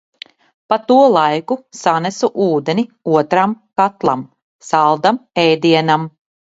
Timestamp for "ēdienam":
5.49-6.15